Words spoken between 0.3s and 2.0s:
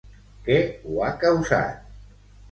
Què ho ha causat?